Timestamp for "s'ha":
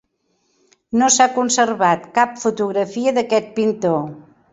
1.15-1.27